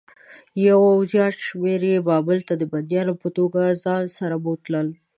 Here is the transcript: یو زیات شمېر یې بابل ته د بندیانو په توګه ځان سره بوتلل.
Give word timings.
یو 0.67 0.81
زیات 1.11 1.35
شمېر 1.47 1.81
یې 1.91 2.05
بابل 2.09 2.37
ته 2.47 2.53
د 2.57 2.63
بندیانو 2.71 3.13
په 3.21 3.27
توګه 3.37 3.61
ځان 3.83 4.03
سره 4.17 4.35
بوتلل. 4.43 4.87